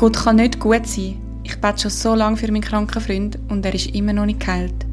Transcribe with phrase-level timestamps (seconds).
[0.00, 1.18] Gott kann nicht gut sein.
[1.42, 4.40] Ich bete schon so lange für meinen kranken Freund und er ist immer noch nicht
[4.40, 4.86] geheilt.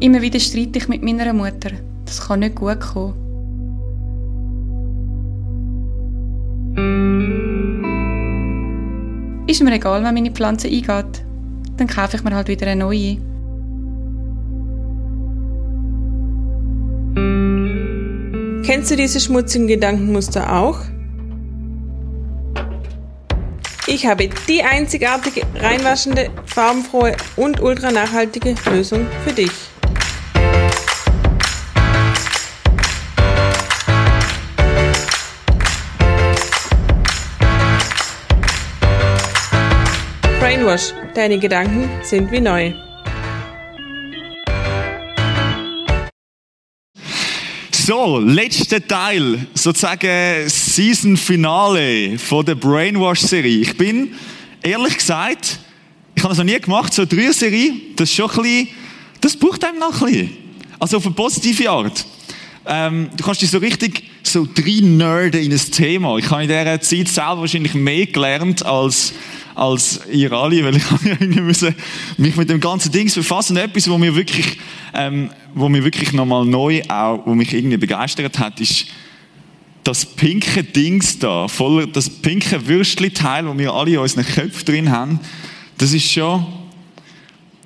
[0.00, 1.70] Immer wieder streite ich mit meiner Mutter.
[2.06, 3.14] Das kann nicht gut kommen.
[9.46, 11.24] Ist mir egal, wenn meine Pflanze eingeht.
[11.76, 13.29] Dann kaufe ich mir halt wieder eine neue.
[18.70, 20.78] Kennst du diese schmutzigen Gedankenmuster auch?
[23.88, 29.50] Ich habe die einzigartige, reinwaschende, farbenfrohe und ultra nachhaltige Lösung für dich.
[40.38, 42.72] Brainwash, deine Gedanken sind wie neu.
[47.92, 53.62] So, letzter Teil, sozusagen Season Finale von der Brainwash-Serie.
[53.62, 54.14] Ich bin,
[54.62, 55.58] ehrlich gesagt,
[56.14, 58.68] ich habe das noch nie gemacht, so eine Serie, das ist schon ein bisschen,
[59.20, 60.30] das braucht einem noch ein bisschen.
[60.78, 62.06] Also auf eine positive Art.
[62.64, 66.16] Ähm, du kannst dich so richtig so drin nerden in ein Thema.
[66.18, 69.14] Ich habe in dieser Zeit selber wahrscheinlich mehr gelernt als
[69.60, 71.74] als ihr alle, weil ich irgendwie müssen
[72.16, 73.58] mich mit dem ganzen Ding befassen.
[73.58, 74.58] Etwas, wo mir wirklich,
[74.94, 78.86] ähm, wo mir wirklich nochmal neu auch, wo mich irgendwie begeistert hat, ist
[79.84, 84.90] das pinke Dings da, voller, das pinke Würstli-Teil, wo wir alle in unseren Köpfen drin
[84.90, 85.20] haben.
[85.76, 86.46] Das ist schon,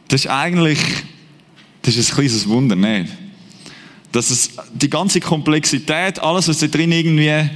[0.08, 0.80] das ist eigentlich,
[1.82, 3.12] das ist ein kleines Wunder, nicht?
[4.10, 7.50] Dass es die ganze Komplexität, alles, was da drin irgendwie,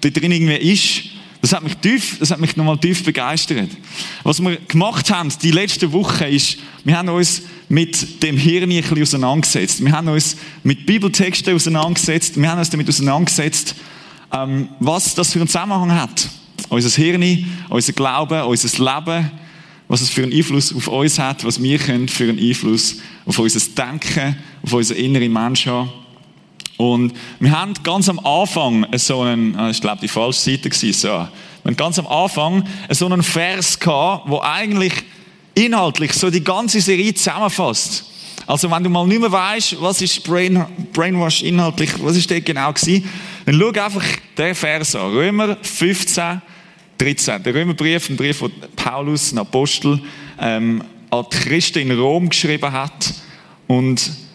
[0.00, 3.70] da drin irgendwie ist, das hat mich tief, das hat mich nochmal tief begeistert.
[4.24, 8.82] Was wir gemacht haben, die letzte Woche ist, wir haben uns mit dem Hirn ein
[8.82, 9.82] bisschen auseinandergesetzt.
[9.84, 12.38] Wir haben uns mit Bibeltexten auseinandergesetzt.
[12.40, 13.74] Wir haben uns damit auseinandergesetzt,
[14.32, 16.28] ähm, was das für einen Zusammenhang hat.
[16.68, 19.30] Unser Hirn, unser Glauben, unser Leben,
[19.88, 23.38] was es für einen Einfluss auf uns hat, was wir können für einen Einfluss auf
[23.38, 25.90] unser Denken, auf unsere innere Mensch haben.
[26.80, 30.94] Und wir haben ganz am Anfang so einen, ah, ich glaube die falsche Seite gewesen,
[30.94, 31.08] so.
[31.08, 31.28] Wir
[31.66, 34.94] haben ganz am Anfang so einen Vers gehabt, wo eigentlich
[35.54, 38.06] inhaltlich so die ganze Serie zusammenfasst.
[38.46, 40.64] Also wenn du mal nicht mehr weißt, was ist Brain,
[40.94, 43.06] Brainwash inhaltlich, was ist der genau gewesen,
[43.44, 44.04] dann schau einfach
[44.38, 45.12] den Vers an.
[45.12, 46.40] Römer 15,
[46.96, 47.42] 13.
[47.42, 50.00] Der Römerbrief, ein Brief, von Paulus, ein Apostel,
[50.40, 53.12] ähm, an die Christen in Rom geschrieben hat.
[53.66, 54.29] Und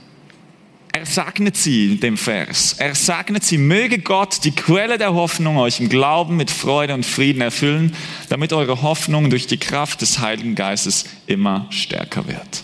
[0.96, 2.76] er segnet sie in dem Vers.
[2.78, 7.06] Er segnet sie, möge Gott die Quelle der Hoffnung euch im Glauben mit Freude und
[7.06, 7.94] Frieden erfüllen,
[8.30, 12.64] damit eure Hoffnung durch die Kraft des Heiligen Geistes immer stärker wird.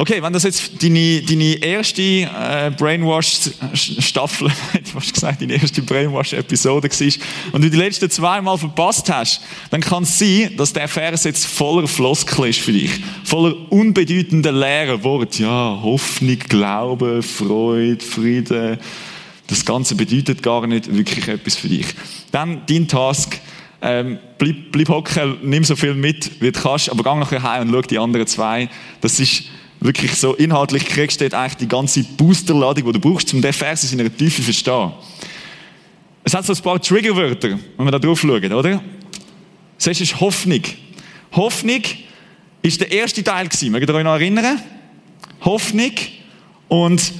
[0.00, 4.50] Okay, wenn das jetzt deine, deine erste äh, Brainwash-Staffel,
[4.82, 9.82] ich fast gesagt, deine erste Brainwash-Episode war und du die letzten zweimal verpasst hast, dann
[9.82, 12.92] kann es sein, dass der Vers jetzt voller Floskel ist für dich.
[13.24, 15.42] Voller unbedeutender leeren Worte.
[15.42, 18.78] Ja, Hoffnung, Glaube, Freude, Frieden.
[19.48, 21.88] Das Ganze bedeutet gar nicht wirklich etwas für dich.
[22.32, 23.38] Dann dein Task,
[23.82, 27.68] ähm, bleib, bleib hocken, nimm so viel mit, wie du kannst, aber geh nachher heim
[27.68, 28.70] und schau die anderen zwei.
[29.02, 29.42] Das ist
[29.80, 33.90] wirklich so inhaltlich kriegst dort eigentlich die ganze Boosterladung, die du brauchst, um den Vers
[33.92, 34.92] in einer Tiefe zu verstehen.
[36.22, 38.82] Es hat so ein paar Triggerwörter, wenn wir da drauf schauen, oder?
[39.76, 40.62] Das erste ist Hoffnung.
[41.32, 41.82] Hoffnung
[42.62, 43.72] ist der erste Teil gewesen.
[43.72, 44.60] Mögt ihr euch noch erinnern?
[45.40, 45.92] Hoffnung
[46.68, 47.12] und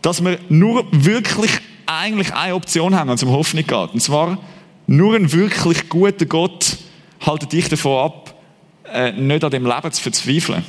[0.00, 1.50] dass wir nur wirklich
[1.84, 3.92] eigentlich eine Option haben, wenn es um Hoffnung geht.
[3.92, 4.38] Und zwar,
[4.86, 6.78] nur ein wirklich guter Gott
[7.20, 8.34] haltet dich davon ab,
[8.92, 10.64] äh, nicht an dem Leben zu verzweifeln.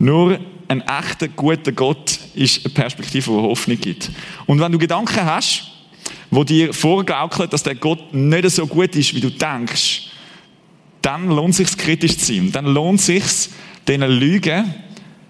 [0.00, 4.10] Nur ein echter, guter Gott ist eine Perspektive, die Hoffnung gibt.
[4.46, 5.64] Und wenn du Gedanken hast,
[6.30, 10.10] wo dir vorgaukeln, dass der Gott nicht so gut ist, wie du denkst,
[11.02, 12.50] dann lohnt es sich kritisch zu sein.
[12.50, 13.24] Dann lohnt es sich,
[13.86, 14.74] diesen Lügen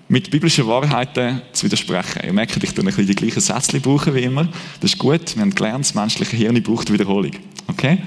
[0.09, 2.23] mit biblischen Wahrheiten zu widersprechen.
[2.25, 3.83] Ihr merkt, ich tue ein bisschen die gleichen Sätze
[4.15, 4.45] wie immer.
[4.81, 5.35] Das ist gut.
[5.35, 7.33] Wir haben gelernt, das menschliche Hirn braucht Wiederholung.
[7.67, 7.99] Okay?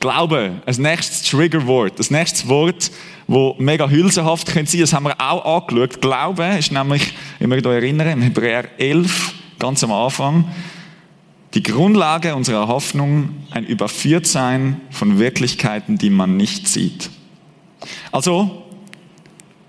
[0.00, 2.90] Glaube, ein nächstes Triggerwort, das nächste Wort,
[3.26, 6.00] wo mega hülsenhaft sein könnte das haben wir auch angeschaut.
[6.00, 10.50] Glaube ist nämlich, ich möchte euch erinnern, im Hebräer 11, ganz am Anfang,
[11.52, 17.10] die Grundlage unserer Hoffnung, ein Überführtsein von Wirklichkeiten, die man nicht sieht.
[18.10, 18.64] Also,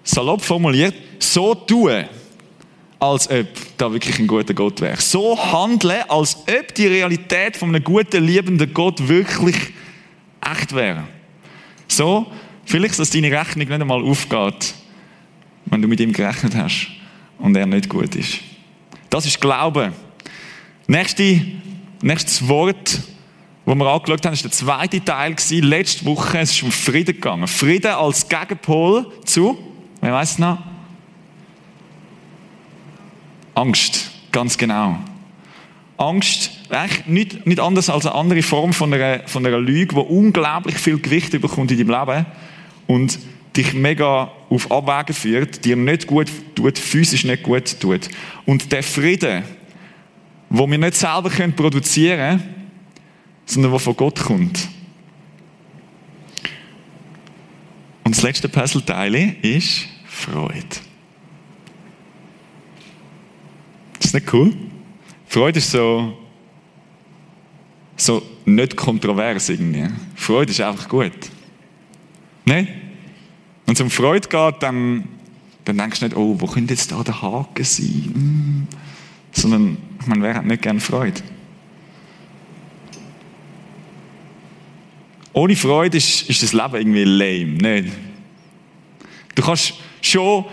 [0.05, 2.07] salopp formuliert, so tue,
[2.99, 5.01] als ob da wirklich ein guter Gott wäre.
[5.01, 9.73] So handle, als ob die Realität von einem guten, liebenden Gott wirklich
[10.41, 11.03] echt wäre.
[11.87, 12.31] So,
[12.65, 14.73] vielleicht, dass deine Rechnung nicht einmal aufgeht,
[15.65, 16.87] wenn du mit ihm gerechnet hast
[17.37, 18.39] und er nicht gut ist.
[19.09, 19.93] Das ist Glaube.
[20.87, 21.41] Nächste,
[22.01, 22.99] nächstes Wort,
[23.65, 26.39] wo wir angeschaut haben, ist der zweite Teil gewesen, letzte Woche.
[26.39, 27.47] Es ist um Frieden gegangen.
[27.47, 29.57] Frieden als Gegenpol zu,
[30.01, 30.59] wer weiß noch?
[33.53, 34.97] Angst, ganz genau.
[36.01, 40.01] Angst, eigentlich nicht, nicht anders als eine andere Form von einer, von einer Lüge, die
[40.01, 42.25] unglaublich viel Gewicht bekommt in deinem Leben
[42.87, 43.19] und
[43.55, 48.09] dich mega auf Abwägen führt, dir nicht gut tut, physisch nicht gut tut.
[48.45, 49.43] Und der Frieden,
[50.49, 52.55] wo wir nicht selber können produzieren können,
[53.45, 54.67] sondern der von Gott kommt.
[58.03, 60.65] Und das letzte Puzzleteil ist Freude.
[63.99, 64.53] Ist nicht cool?
[65.31, 66.11] Freude ist so,
[67.95, 69.87] so nicht kontrovers irgendwie.
[70.13, 71.13] Freude ist einfach gut.
[72.43, 72.67] Nein?
[73.65, 75.07] Wenn es um Freude geht, dann,
[75.63, 78.11] dann denkst du nicht, oh, wo könnte jetzt da der Haken sein?
[78.13, 78.67] Hm.
[79.31, 81.21] Sondern, man wer hat nicht gern Freude?
[85.31, 87.93] Ohne Freude ist, ist das Leben irgendwie lame, nicht?
[89.35, 90.43] Du kannst schon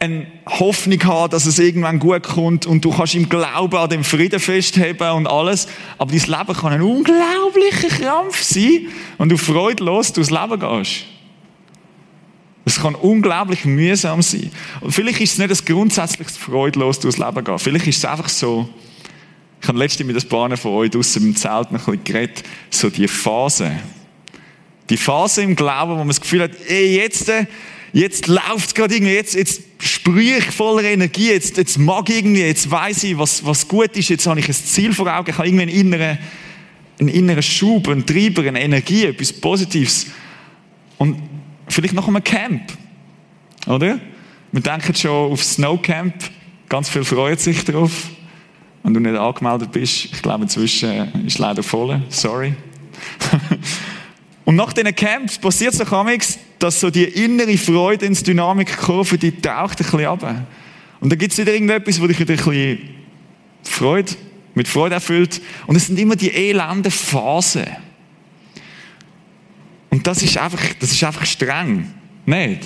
[0.00, 4.04] eine Hoffnung haben, dass es irgendwann gut kommt und du kannst im Glauben an dem
[4.04, 5.68] Frieden festheben und alles,
[5.98, 8.88] aber dein Leben kann ein unglaublicher Krampf sein,
[9.18, 11.04] wenn du freudlos durchs Leben gehst.
[12.66, 14.50] Es kann unglaublich mühsam sein.
[14.80, 17.58] Und vielleicht ist es nicht ein grundsätzliches freudlos durchs Leben gehen.
[17.58, 18.68] Vielleicht ist es einfach so,
[19.60, 22.42] ich habe letztens mit ein paar von euch draussen im Zelt noch ein bisschen geredet,
[22.70, 23.70] so die Phase.
[24.90, 27.46] Die Phase im Glauben, wo man das Gefühl hat, ey, jetzt, äh,
[27.94, 32.16] jetzt läuft es gerade irgendwie, jetzt, jetzt sprühe ich voller Energie, jetzt, jetzt mag ich
[32.16, 35.30] irgendwie, jetzt weiß ich, was, was gut ist, jetzt habe ich ein Ziel vor Augen,
[35.30, 36.18] ich habe irgendwie einen inneren,
[37.00, 40.08] einen inneren Schub, einen Treiber, eine Energie, etwas Positives.
[40.98, 41.22] Und
[41.68, 42.72] vielleicht noch einem Camp,
[43.66, 44.00] oder?
[44.50, 46.14] Wir denken schon auf Snowcamp,
[46.68, 48.10] ganz viel freut sich darauf.
[48.82, 52.54] Wenn du nicht angemeldet bist, ich glaube inzwischen ist leider voll, sorry.
[54.44, 55.90] Und nach diesen Camps passiert es auch
[56.64, 60.46] dass so die innere Freude ins Dynamikkurve, die taucht ein bisschen ab.
[60.98, 62.78] Und dann gibt es wieder irgendetwas, wo dich wieder ein bisschen
[63.62, 64.12] Freude,
[64.54, 65.42] mit Freude erfüllt.
[65.66, 67.66] Und es sind immer die elenden Phasen.
[69.90, 71.92] Und das ist einfach, das ist einfach streng.
[72.24, 72.62] Nicht?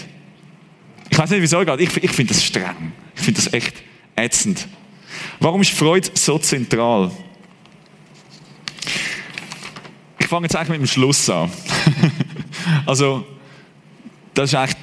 [1.11, 1.81] Ich weiß nicht, wieso geht.
[1.81, 2.93] Ich, ich finde das streng.
[3.17, 3.83] Ich finde das echt
[4.15, 4.69] ätzend.
[5.41, 7.11] Warum ist Freude so zentral?
[10.21, 11.51] Ich fange jetzt eigentlich mit dem Schluss an.
[12.87, 13.27] also,
[14.39, 14.77] das ist eigentlich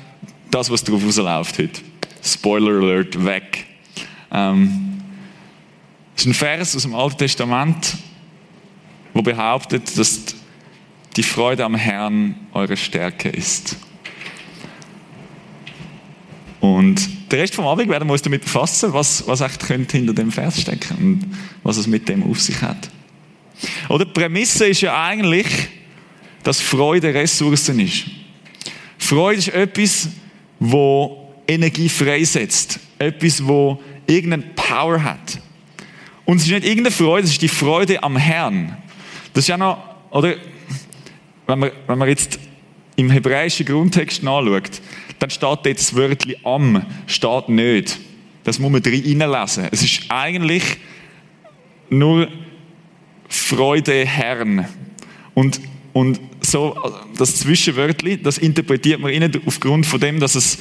[0.52, 1.82] das, was darauf rausläuft heute.
[2.22, 3.66] Spoiler Alert, weg.
[4.30, 5.02] Ähm,
[6.14, 7.96] das ist ein Vers aus dem Alten Testament,
[9.14, 10.36] wo behauptet, dass
[11.16, 13.78] die Freude am Herrn eure Stärke ist.
[16.60, 20.34] Und der Rest vom Abend werden wir uns damit befassen, was, was echt hinter dem
[20.34, 22.90] Vers stecken und was es mit dem auf sich hat.
[23.88, 25.48] Oder die Prämisse ist ja eigentlich,
[26.44, 28.04] dass Freude Ressourcen ist.
[29.06, 30.10] Freude ist etwas,
[30.60, 32.80] wo Energie freisetzt.
[32.98, 35.40] Etwas, wo irgendeine Power hat.
[36.26, 38.78] Und es ist nicht irgendeine Freude, es ist die Freude am Herrn.
[39.34, 39.78] Das ist ja noch,
[40.12, 40.36] oder,
[41.46, 42.40] wenn man, wenn man jetzt
[42.96, 44.82] im hebräischen Grundtext nachschaut,
[45.20, 48.00] dann steht dort das Wörtchen am, steht nicht.
[48.44, 49.68] Das muss man drin lesen.
[49.72, 50.64] Es ist eigentlich
[51.90, 52.28] nur
[53.28, 54.68] Freude Herrn.
[55.34, 55.60] Und
[55.96, 56.76] und so,
[57.18, 60.60] das Zwischenwörtli, das interpretiert man ihnen aufgrund von dem, dass es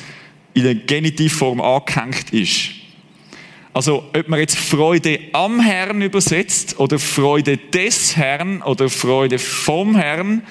[0.54, 2.70] in der Genitivform angehängt ist.
[3.72, 9.96] Also, ob man jetzt Freude am Herrn übersetzt oder Freude des Herrn oder Freude vom
[9.96, 10.42] Herrn,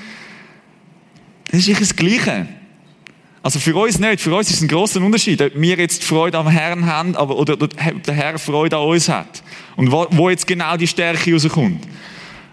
[1.49, 2.47] das ist das Gleiche.
[3.43, 4.21] Also für uns nicht.
[4.21, 7.55] Für uns ist es ein großer Unterschied, ob wir jetzt Freude am Herrn haben oder
[7.57, 9.43] der Herr Freude an uns hat.
[9.75, 11.85] Und wo, wo jetzt genau die Stärke rauskommt.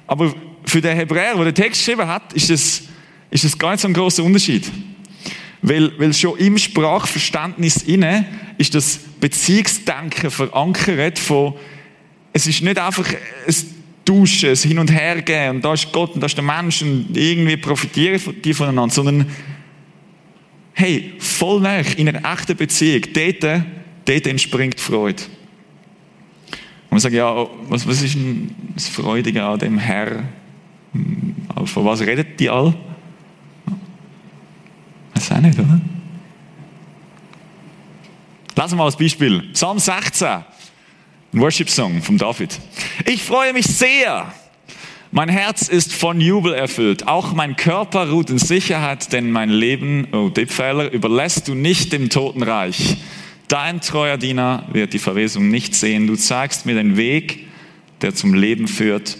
[0.07, 0.35] Aber
[0.71, 2.83] für den Hebräer, der den Text geschrieben hat, ist das,
[3.31, 4.71] ist das gar nicht so ein großer Unterschied.
[5.63, 8.25] Weil, weil schon im Sprachverständnis inne
[8.57, 11.55] ist das Beziehungsdenken verankert von,
[12.33, 13.55] es ist nicht einfach ein
[14.05, 17.17] Tauschen, ein Hin- und Hergehen und da ist Gott und da ist der Mensch und
[17.17, 19.27] irgendwie profitieren die voneinander, sondern
[20.73, 23.65] hey, voll nah in einer echten Beziehung, dort,
[24.07, 25.23] dort entspringt Freude.
[26.85, 28.17] Und man sagt, ja, was, was ist
[28.75, 30.25] das Freudige an dem Herr?
[30.93, 32.75] Hm, von was redet die all?
[35.15, 35.81] Weiß auch nicht, oder?
[38.55, 39.43] Wir mal als Beispiel.
[39.53, 40.29] Psalm 16.
[40.29, 40.45] Ein
[41.33, 42.59] Worship-Song von David.
[43.07, 44.33] Ich freue mich sehr.
[45.13, 47.09] Mein Herz ist von Jubel erfüllt.
[47.09, 52.11] Auch mein Körper ruht in Sicherheit, denn mein Leben, oh Tippfehler, überlässt du nicht dem
[52.11, 52.99] Totenreich.
[53.49, 56.07] Dein treuer Diener wird die Verwesung nicht sehen.
[56.07, 57.49] Du zeigst mir den Weg
[58.03, 59.19] der zum Leben führt.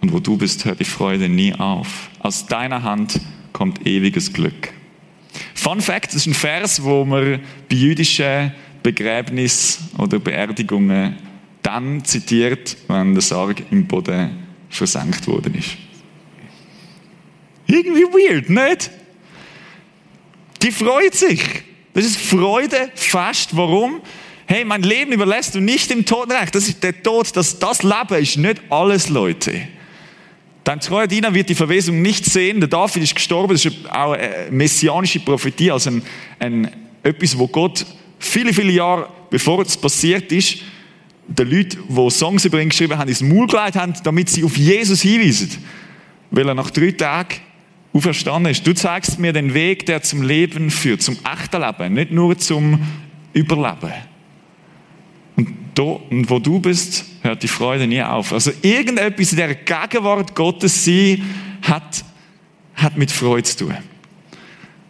[0.00, 2.10] Und wo du bist, hört die Freude nie auf.
[2.20, 3.20] Aus deiner Hand
[3.52, 4.72] kommt ewiges Glück.
[5.54, 8.52] Fun Fact, das ist ein Vers, wo man bei jüdischen
[8.82, 11.16] Begräbnis oder Beerdigungen
[11.62, 14.30] dann zitiert, wenn der Sarg im Boden
[14.70, 15.76] versenkt worden ist.
[17.66, 18.90] Irgendwie weird, nicht?
[20.62, 21.42] Die freut sich.
[21.92, 23.56] Das ist Freude fast.
[23.56, 24.00] Warum?
[24.46, 26.50] Hey, mein Leben überlässt du nicht im Totenreich.
[26.50, 27.36] Das ist der Tod.
[27.36, 29.68] Das, das Leben ist nicht alles, Leute.
[30.68, 32.60] Dein treuer Diener wird die Verwesung nicht sehen.
[32.60, 33.54] Der David ist gestorben.
[33.54, 36.02] Das ist auch eine messianische Prophetie, also ein,
[36.38, 36.70] ein,
[37.02, 37.86] etwas, wo Gott
[38.18, 40.58] viele, viele Jahre bevor es passiert ist,
[41.26, 45.00] den Leuten, die Songs über geschrieben haben, ins Maul gelegt haben, damit sie auf Jesus
[45.00, 45.56] hinweisen.
[46.30, 47.36] Weil er nach drei Tagen
[47.94, 48.66] auferstanden ist.
[48.66, 52.78] Du zeigst mir den Weg, der zum Leben führt, zum echten Leben, nicht nur zum
[53.32, 53.94] Überleben.
[55.38, 58.32] Und da, wo du bist, hört die Freude nie auf.
[58.32, 61.22] Also irgendetwas in der Gegenwart Gottes sein
[61.62, 62.04] hat,
[62.74, 63.76] hat mit Freude zu tun.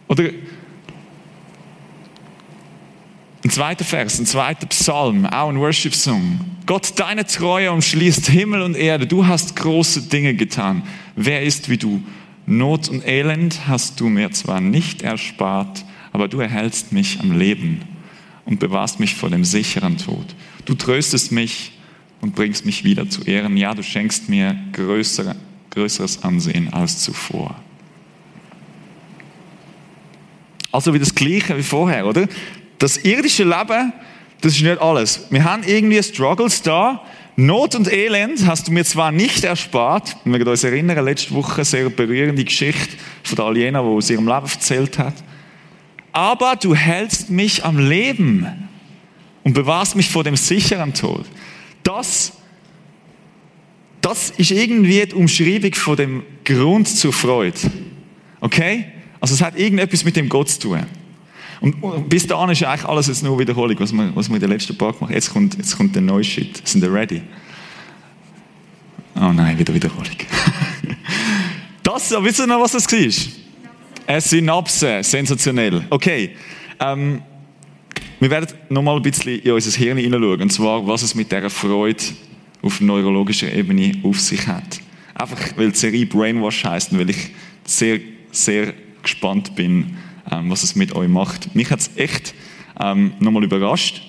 [0.07, 0.23] Oder
[3.43, 6.39] ein zweiter Vers, ein zweiter Psalm, auch ein Worship-Song.
[6.65, 9.05] Gott, deine Treue umschließt Himmel und Erde.
[9.05, 10.81] Du hast große Dinge getan.
[11.15, 12.01] Wer ist wie du?
[12.47, 17.81] Not und Elend hast du mir zwar nicht erspart, aber du erhältst mich am Leben
[18.49, 20.25] und bewahrst mich vor dem sicheren Tod.
[20.65, 21.71] Du tröstest mich
[22.19, 23.55] und bringst mich wieder zu Ehren.
[23.55, 25.35] Ja, du schenkst mir größere,
[25.69, 27.55] größeres Ansehen als zuvor.
[30.71, 32.27] Also wie das Gleiche wie vorher, oder?
[32.79, 33.93] Das irdische Leben,
[34.41, 35.27] das ist nicht alles.
[35.29, 37.03] Wir haben irgendwie Struggles da,
[37.35, 41.57] Not und Elend hast du mir zwar nicht erspart, wir können uns erinnern, letzte Woche
[41.57, 45.13] eine sehr berührende Geschichte von der Aliena, wo sie ihrem Leben erzählt hat.
[46.11, 48.47] Aber du hältst mich am Leben
[49.43, 51.25] und bewahrst mich vor dem sicheren Tod.
[51.83, 52.33] Das,
[54.01, 57.57] das ist irgendwie die Umschreibung von dem Grund zur Freude.
[58.41, 58.85] Okay?
[59.19, 60.85] Also es hat irgendetwas mit dem Gott zu tun.
[61.61, 64.49] Und bis dahin ist eigentlich alles jetzt nur Wiederholung, was wir, was wir in den
[64.49, 65.13] letzten paar gemacht haben.
[65.13, 66.65] Jetzt kommt, jetzt kommt der neue Shit.
[66.65, 67.21] Sind ihr ready?
[69.15, 70.15] Oh nein, wieder Wiederholung.
[71.83, 73.38] das, wisst ihr noch, was das war?
[74.09, 75.83] Eine Synapse, sensationell.
[75.91, 76.31] Okay,
[76.79, 77.21] ähm,
[78.19, 81.51] wir werden nochmal ein bisschen in unser Hirn hineinschauen, und zwar, was es mit dieser
[81.51, 82.03] Freude
[82.63, 84.79] auf neurologischer Ebene auf sich hat.
[85.13, 87.29] Einfach, weil die Serie Brainwash heisst und weil ich
[87.65, 87.99] sehr,
[88.31, 88.73] sehr
[89.03, 89.95] gespannt bin,
[90.31, 91.55] ähm, was es mit euch macht.
[91.55, 92.33] Mich hat es echt
[92.79, 94.01] ähm, nochmal überrascht,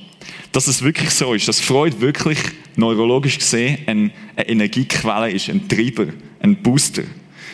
[0.52, 2.38] dass es wirklich so ist, dass Freude wirklich
[2.74, 6.06] neurologisch gesehen eine, eine Energiequelle ist, ein Treiber,
[6.40, 7.02] ein Booster.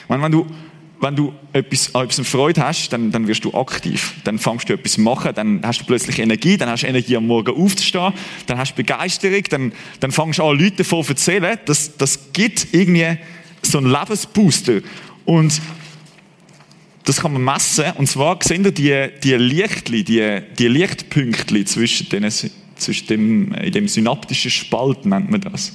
[0.07, 0.47] Meine, wenn du
[1.01, 4.15] wenn du etwas, an etwas Freude hast, dann, dann wirst du aktiv.
[4.25, 7.27] Dann fängst du etwas machen, dann hast du plötzlich Energie, dann hast du Energie am
[7.27, 8.13] Morgen aufzustehen,
[8.47, 11.59] dann hast du Begeisterung, dann, dann fängst du an, Leute davon zu erzählen.
[11.67, 13.19] Das, das gibt irgendwie
[13.63, 14.81] so einen Lebensbooster.
[15.25, 15.61] Und
[17.05, 17.85] das kann man messen.
[17.99, 22.29] Und zwar sehen wir die, die Lichtli, die, die Lichtpünktli zwischen, den,
[22.77, 25.75] zwischen dem, in dem synaptischen Spalt, nennt man das.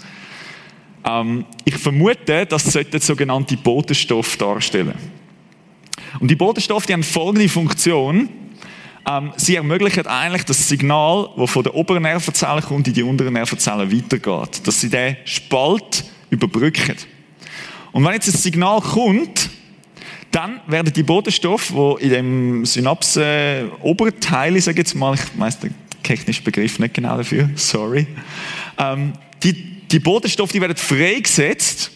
[1.06, 4.94] Ähm, ich vermute, das sollte sogenannte Botenstoff darstellen.
[6.20, 8.30] Und die Botenstoffe die haben folgende Funktion.
[9.10, 13.34] Ähm, sie ermöglichen eigentlich das Signal, das von der oberen Nervenzelle kommt, in die unteren
[13.34, 14.68] Nervenzellen weitergeht.
[14.68, 16.96] Dass sie den Spalt überbrücken.
[17.92, 19.50] Und wenn jetzt das Signal kommt,
[20.32, 25.76] dann werden die Botenstoffe, die in dem Synapsen-Oberteil, sage ich jetzt mal, ich weiß den
[26.04, 28.08] technischen Begriff nicht genau dafür, sorry,
[28.82, 29.54] ähm, die,
[29.88, 31.92] die Botenstoffe, die werden freigesetzt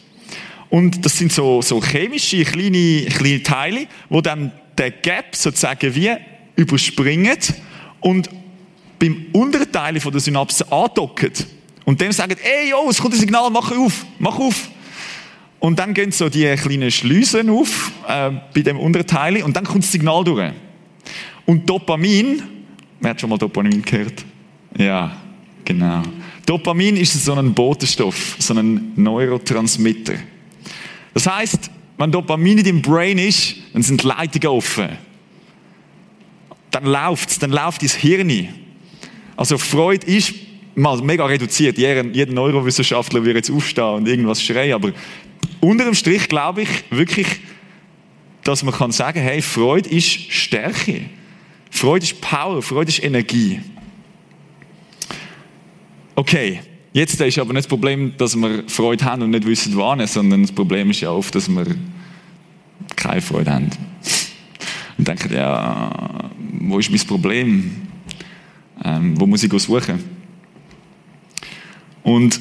[0.69, 6.11] und das sind so, so chemische kleine, kleine Teile, wo dann der Gap sozusagen wie
[6.55, 7.37] überspringen
[8.01, 8.29] und
[8.99, 11.31] beim unteren Teil der Synapse andocken
[11.85, 14.69] und dem sagen, ey, yo, es kommt ein Signal, mach auf, mach auf.
[15.59, 19.65] Und dann gehen so die kleinen Schleusen auf äh, bei dem unteren Teil und dann
[19.65, 20.51] kommt das Signal durch.
[21.45, 22.41] Und Dopamin,
[22.99, 24.25] wer hat schon mal Dopamin gehört?
[24.77, 25.15] Ja,
[25.63, 26.03] genau.
[26.45, 30.13] Dopamin ist so ein Botenstoff, so ein Neurotransmitter.
[31.13, 34.89] Das heißt, wenn Dopamin in deinem Brain ist, dann sind Leitungen offen.
[36.71, 38.49] Dann läuft es, dann läuft dein Hirn.
[39.37, 40.33] Also Freude ist
[40.75, 41.77] mal mega reduziert.
[41.77, 44.91] Jeder Neurowissenschaftler wird jetzt aufstehen und irgendwas schreien, aber
[45.61, 47.27] unter dem Strich glaube ich wirklich,
[48.43, 51.01] dass man kann sagen, hey, Freude ist Stärke.
[51.71, 53.59] Freude ist Power, Freude ist Energie.
[56.17, 56.61] Okay,
[56.93, 60.43] jetzt ist aber nicht das Problem, dass wir Freude haben und nicht wissen, wann, sondern
[60.43, 61.65] das Problem ist ja oft, dass wir
[62.95, 63.69] keine Freude haben.
[64.97, 66.29] Und denken, ja,
[66.59, 67.87] wo ist mein Problem?
[68.83, 70.01] Ähm, wo muss ich suchen?
[72.01, 72.39] Und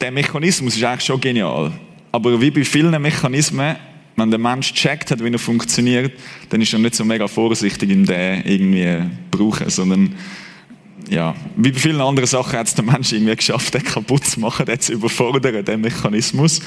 [0.00, 1.72] der Mechanismus ist eigentlich schon genial.
[2.12, 3.76] Aber wie bei vielen Mechanismen,
[4.16, 6.12] wenn der Mensch checkt hat, wie er funktioniert,
[6.48, 10.14] dann ist er nicht so mega vorsichtig in den irgendwie brauchen, sondern
[11.08, 14.40] ja, wie bei vielen anderen Sachen hat es der Mensch irgendwie geschafft, den kaputt zu
[14.40, 16.60] machen, den zu überfordern, den Mechanismus.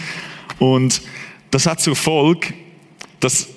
[0.60, 1.01] Und
[1.51, 2.53] das hat zur Folge,
[3.19, 3.48] dass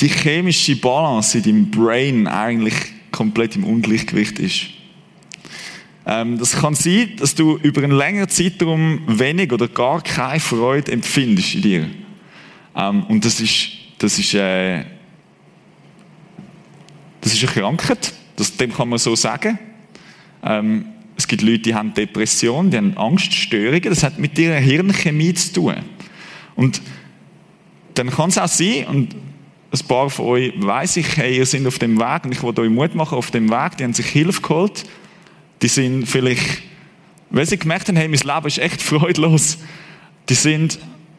[0.00, 2.74] die chemische Balance in deinem Brain eigentlich
[3.12, 4.66] komplett im Ungleichgewicht ist.
[6.04, 10.90] Ähm, das kann sein, dass du über einen längeren Zeitraum wenig oder gar keine Freude
[10.90, 11.90] empfindest in dir.
[12.74, 13.68] Ähm, und das ist,
[13.98, 14.84] das ist, äh,
[17.20, 18.12] das ist eine Krankheit.
[18.34, 19.58] Das, dem kann man so sagen.
[20.42, 23.82] Ähm, es gibt Leute, die haben Depressionen, die haben Angststörungen.
[23.82, 25.76] Das hat mit ihrer Hirnchemie zu tun.
[26.56, 26.80] Und
[27.94, 29.14] dann kann es auch sein, und
[29.72, 32.62] ein paar von euch weiß ich, hey, ihr seid auf dem Weg, und ich wollte
[32.62, 34.84] euch Mut machen auf dem Weg, die haben sich Hilfe geholt,
[35.62, 36.62] die sind vielleicht,
[37.30, 39.58] weil sie gemerkt haben, hey, mein Leben ist echt freudlos,
[40.28, 40.78] die sind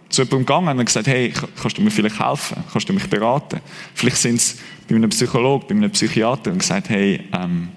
[0.09, 2.57] zu jemandem gegangen und gesagt, hey, kannst du mir vielleicht helfen?
[2.71, 3.59] Kannst du mich beraten?
[3.95, 7.69] Vielleicht sind sie bei einem Psychologen, bei einem Psychiater und gesagt, hey, ähm,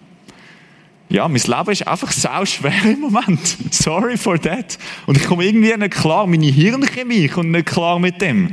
[1.08, 3.40] ja, mein Leben ist einfach sau schwer im Moment.
[3.70, 4.76] Sorry for that.
[5.06, 8.50] Und ich komme irgendwie nicht klar, meine Hirnchemie kommt nicht klar mit dem.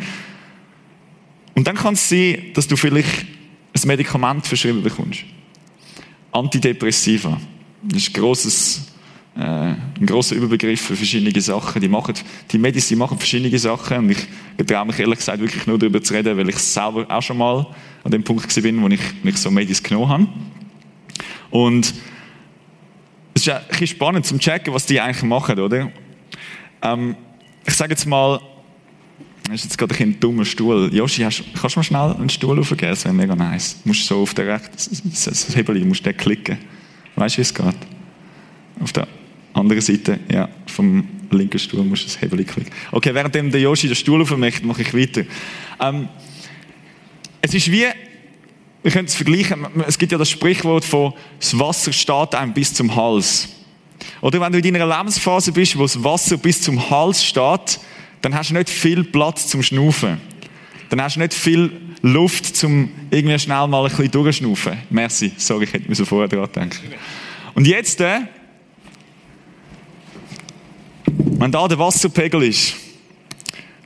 [1.55, 3.25] Und dann kann es sein, dass du vielleicht
[3.75, 5.21] ein Medikament verschrieben bekommst.
[6.31, 7.39] Antidepressiva.
[7.83, 8.87] Das ist ein grosses,
[9.35, 11.81] äh, ein grosser Überbegriff für verschiedene Sachen.
[11.81, 12.13] Die, machen,
[12.51, 16.13] die Medizin machen verschiedene Sachen und ich traue mich ehrlich gesagt wirklich nur darüber zu
[16.13, 17.65] reden, weil ich selber auch schon mal
[18.03, 20.27] an dem Punkt war, wo ich, wo ich so Medis genommen habe.
[21.49, 21.93] Und
[23.43, 25.91] ist ja ein spannend zum checken, was die eigentlich machen, oder?
[26.81, 27.15] Ähm,
[27.65, 28.39] ich sage jetzt mal,
[29.45, 30.89] das ist jetzt gerade ein dummer Stuhl.
[30.93, 32.91] Joshi, hast, kannst du mal schnell einen Stuhl aufgeben?
[32.91, 33.81] Das wäre mega nice.
[33.83, 36.57] Du musst so auf der rechten, das Hebel, musst den klicken.
[37.15, 37.75] Weißt du, wie es geht?
[38.79, 39.07] Auf der
[39.53, 42.71] anderen Seite, ja, vom linken Stuhl musst du das Hebel klicken.
[42.91, 45.23] Okay, während der Joshi den Stuhl aufmacht, mache ich weiter.
[45.81, 46.07] Ähm,
[47.41, 47.87] es ist wie,
[48.83, 52.73] wir können es vergleichen, es gibt ja das Sprichwort von, das Wasser steht einem bis
[52.73, 53.47] zum Hals.
[54.21, 57.79] Oder wenn du in deiner Lebensphase bist, wo das Wasser bis zum Hals steht,
[58.21, 60.19] dann hast du nicht viel Platz zum Schnaufen.
[60.89, 64.77] Dann hast du nicht viel Luft, zum irgendwie schnell mal ein bisschen durchschnaufen.
[64.89, 66.81] Merci, sorry, ich hätte mir so vorher dran gedacht.
[67.55, 68.19] Und jetzt, äh,
[71.05, 72.75] wenn da der Wasserpegel ist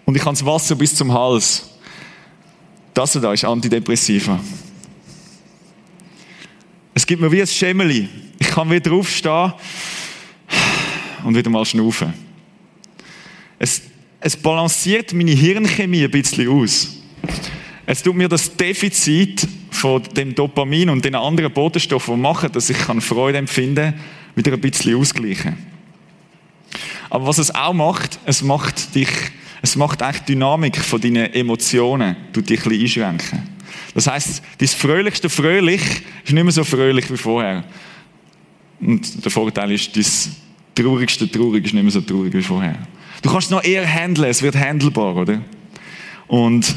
[0.05, 1.69] und ich habe das Wasser bis zum Hals,
[2.95, 4.39] das da ist Antidepressiva.
[6.97, 8.10] Es gibt mir wie ein Schemmeli.
[8.39, 9.53] Ich kann wieder aufstehen
[11.23, 12.12] und wieder mal schnaufen.
[13.60, 13.83] Es,
[14.19, 16.97] es balanciert meine Hirnchemie ein bisschen aus.
[17.86, 22.67] Es tut mir das Defizit von dem Dopamin und den anderen Botenstoffen, die machen, dass
[22.71, 23.99] ich Freude empfinden kann,
[24.33, 25.55] wieder ein bisschen ausgleichen.
[27.12, 29.10] Aber was es auch macht, es macht dich,
[29.62, 33.56] es macht eigentlich die Dynamik von deinen Emotionen, tut dich ein bisschen einschränken.
[33.97, 35.81] Das heißt, das fröhlichste Fröhlich
[36.23, 37.63] ist nicht mehr so fröhlich wie vorher.
[38.79, 40.29] Und der Vorteil ist, das
[40.75, 42.77] traurigste Traurig ist nicht mehr so traurig wie vorher.
[43.23, 45.41] Du kannst es noch eher handeln, es wird handelbar, oder?
[46.27, 46.75] Und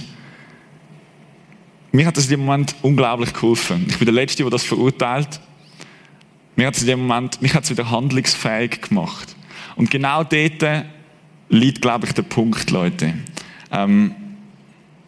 [1.92, 3.84] mir hat das in dem Moment unglaublich geholfen.
[3.90, 5.40] Ich bin der Letzte, der das verurteilt.
[6.56, 9.36] Mir hat es in dem Moment, mich hat es wieder handlungsfähig gemacht.
[9.76, 10.86] Und genau dort
[11.50, 13.12] liegt, glaube ich, der Punkt, Leute.
[13.70, 14.14] Ähm,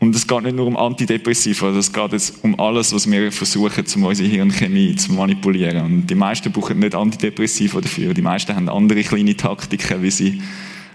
[0.03, 3.85] und es geht nicht nur um Antidepressiva, es geht jetzt um alles, was wir versuchen,
[3.95, 5.85] um unsere Hirnchemie zu manipulieren.
[5.85, 8.13] Und die meisten brauchen nicht Antidepressiva dafür.
[8.13, 10.43] Die meisten haben andere kleine Taktiken, wie sie,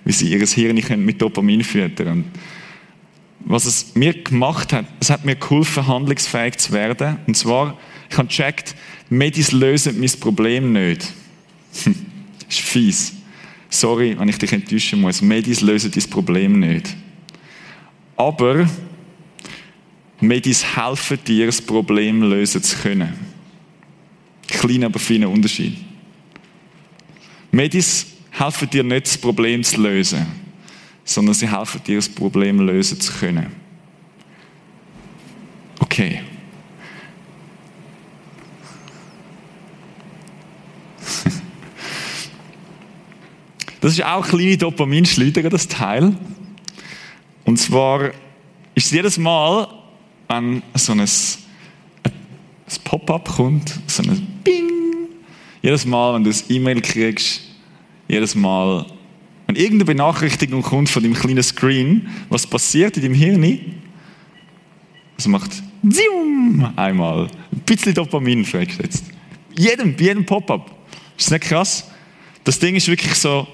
[0.03, 2.09] wie sie ihr Hirn mit Dopamin füttern.
[2.09, 2.25] Und
[3.45, 7.15] was es mir gemacht hat, es hat mir geholfen, handlungsfähig zu werden.
[7.27, 7.77] Und zwar,
[8.09, 8.75] ich habe gecheckt,
[9.09, 11.13] Medis lösen mein Problem nicht.
[12.49, 13.13] ist fies.
[13.69, 15.21] Sorry, wenn ich dich enttäuschen muss.
[15.21, 16.93] Medis lösen dein Problem nicht.
[18.17, 18.67] Aber
[20.19, 23.13] Medis helfen dir, das Problem lösen zu können.
[24.47, 25.77] Kleiner, aber feiner Unterschied.
[27.51, 30.25] Medis helfen dir nicht, das Problem zu lösen,
[31.03, 33.47] sondern sie helfen dir, das Problem lösen zu können.
[35.79, 36.21] Okay.
[43.79, 46.17] Das ist auch kleine Dopaminschleuder, das Teil.
[47.45, 48.11] Und zwar
[48.73, 49.76] ist es jedes Mal,
[50.27, 51.07] wenn so ein, ein
[52.83, 55.07] Pop-up kommt, so ein Bing,
[55.61, 57.41] jedes Mal, wenn du ein E-Mail kriegst,
[58.07, 58.85] jedes Mal,
[59.47, 63.75] wenn irgendeine Benachrichtigung kommt von dem kleinen Screen, was passiert in deinem Hirn?
[65.17, 67.27] Es macht Zium, einmal.
[67.51, 69.05] Ein bisschen Dopamin freigesetzt.
[69.57, 70.71] Jedem, bei jedem Pop-up.
[71.17, 71.89] Ist das nicht krass?
[72.43, 73.47] Das Ding ist wirklich so,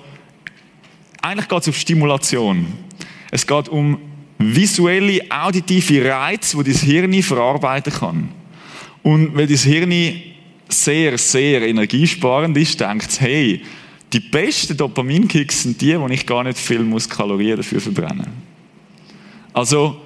[1.21, 2.67] eigentlich geht es um Stimulation.
[3.31, 3.97] Es geht um
[4.43, 8.29] visuelle, auditive Reize, die das Hirn verarbeiten kann.
[9.03, 9.93] Und weil das Hirn
[10.69, 13.61] sehr, sehr energiesparend ist, denkt es, hey,
[14.11, 18.27] die besten Dopaminkicks sind die, wo ich gar nicht viel muss Kalorien dafür verbrennen.
[19.53, 20.01] Also,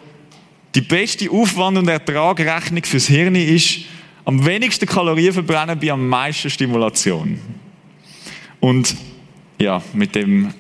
[0.76, 3.80] die beste Aufwand- und Ertragrechnung fürs Hirn ist,
[4.26, 7.40] am wenigsten Kalorien verbrennen bei am meisten Stimulation.
[8.60, 8.96] Und
[9.60, 10.54] ja, mit dem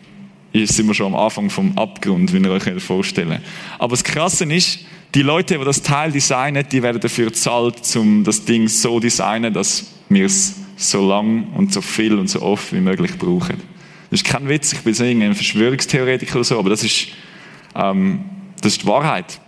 [0.66, 3.42] sind wir schon am Anfang vom Abgrund, wie ihr euch vorstellen.
[3.78, 4.80] Aber das Krasse ist,
[5.16, 9.00] die Leute, die das Teil designen, die werden dafür bezahlt, um das Ding so zu
[9.00, 13.58] designen, dass wir es so lang und so viel und so oft wie möglich brauchen.
[14.10, 17.08] Das ist kein Witz, ich bin so ein Verschwörungstheoretiker oder so, aber das ist,
[17.76, 18.22] ähm,
[18.62, 19.40] das ist die Wahrheit.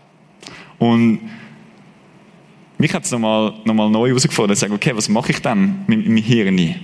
[0.77, 1.19] Und
[2.77, 5.83] mich hat es nochmal noch mal neu herausgefordert, zu sagen, okay, was mache ich dann
[5.87, 6.75] mit meinem Hirn?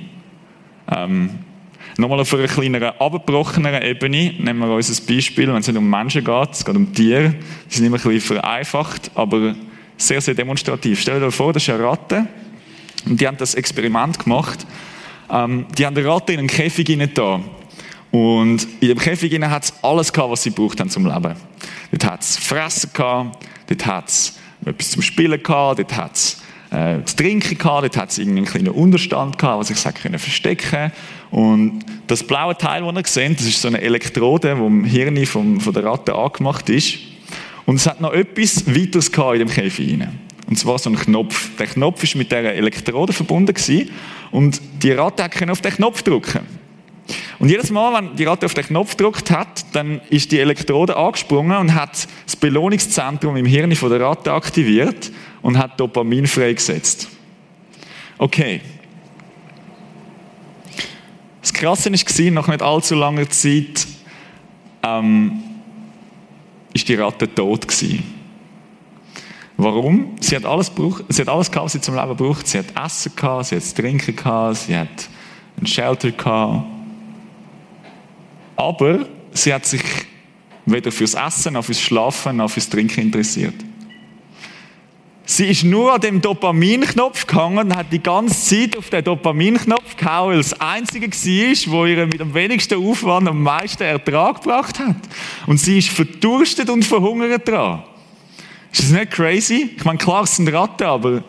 [0.91, 1.29] Ähm,
[1.97, 5.89] Nochmal auf einer kleineren, abgebrochenen Ebene nehmen wir uns ein Beispiel, wenn es nicht um
[5.89, 7.36] Menschen geht, es geht um Tiere.
[7.69, 9.55] Die sind immer ein bisschen vereinfacht, aber
[9.95, 10.99] sehr, sehr demonstrativ.
[10.99, 12.27] Stell dir vor, das ist eine Ratte
[13.05, 14.67] und die haben das Experiment gemacht.
[15.31, 17.39] Ähm, die haben eine Ratte in einen Käfig da.
[18.12, 21.36] Und in dem Käfig hat es alles gehabt, was sie braucht haben zum Leben.
[21.91, 26.41] Dort hat es Fressen gehabt, dort hat es etwas zum Spielen gehabt, dort hat es
[26.71, 30.19] äh, zu trinken gehabt, dort hat es einen kleinen Unterstand gehabt, was ich sag, können
[30.19, 30.91] verstecken
[31.31, 35.25] Und das blaue Teil, das ihr seht, das ist so eine Elektrode, die im Hirn
[35.25, 36.97] vom, von der Ratte angemacht ist.
[37.65, 40.19] Und es hat noch etwas weiteres in dem Käfig rein.
[40.47, 41.49] Und zwar so ein Knopf.
[41.57, 43.89] Der Knopf ist mit dieser Elektrode verbunden gewesen,
[44.31, 46.41] und die Ratte konnte auf den Knopf drücken.
[47.39, 50.95] Und jedes Mal, wenn die Ratte auf den Knopf gedrückt hat, dann ist die Elektrode
[50.95, 55.11] angesprungen und hat das Belohnungszentrum im Hirn von der Ratte aktiviert
[55.41, 57.09] und hat Dopamin freigesetzt.
[58.17, 58.61] Okay.
[61.45, 63.86] Das Krasse war, nach nicht allzu langer Zeit
[64.81, 65.43] ähm,
[66.73, 68.03] ist die Ratte tot gewesen.
[69.55, 70.15] Warum?
[70.21, 72.47] Sie hat alles gebraucht, sie hat alles gehabt, was sie zum Leben braucht.
[72.47, 75.08] Sie hat Essen gehabt, sie hat Trinken gehabt, sie hat
[75.62, 76.65] ein Shelter gehabt.
[78.55, 79.84] Aber sie hat sich
[80.65, 83.53] weder fürs Essen, noch fürs Schlafen, noch fürs Trinken interessiert.
[85.27, 89.97] Sie ist nur an dem Dopaminknopf gehangen und hat die ganze Zeit auf den Dopaminknopf
[89.97, 94.43] gehauen, weil es das einzige war, wo ihr mit am wenigsten Aufwand am meisten Ertrag
[94.43, 94.97] gebracht hat.
[95.47, 97.83] Und sie ist verdurstet und verhungert dran.
[98.71, 99.71] Ist das nicht crazy?
[99.75, 101.23] Ich meine, klar, es sind Ratten, aber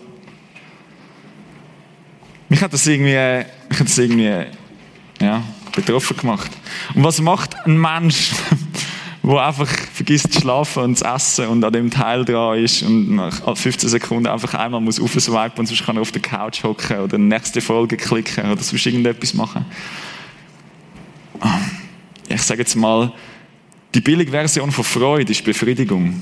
[2.48, 4.46] mich hat das irgendwie, mich hat das irgendwie,
[5.20, 5.42] ja,
[5.74, 6.50] betroffen gemacht.
[6.94, 8.32] Und was macht ein Mensch,
[9.26, 13.16] wo einfach vergisst zu schlafen und zu essen und an dem Teil dran ist und
[13.16, 17.00] nach 15 Sekunden einfach einmal muss aufswipen und sonst kann er auf der Couch hocken
[17.00, 19.64] oder nächste Folge klicken oder sonst irgendetwas machen.
[22.28, 23.12] Ich sage jetzt mal,
[23.92, 26.20] die billige Version von Freude ist Befriedigung.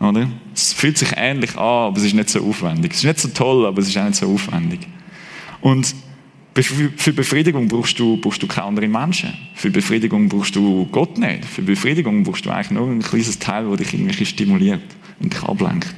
[0.00, 0.28] Oder?
[0.52, 2.90] Es fühlt sich ähnlich an, aber es ist nicht so aufwendig.
[2.90, 4.80] Es ist nicht so toll, aber es ist auch nicht so aufwendig.
[5.60, 5.94] Und
[6.62, 9.34] für Befriedigung brauchst du, brauchst du keine anderen Menschen.
[9.54, 11.44] Für Befriedigung brauchst du Gott nicht.
[11.44, 14.82] Für Befriedigung brauchst du eigentlich nur ein kleines Teil, das dich irgendwie stimuliert
[15.20, 15.92] und dich ablenkt.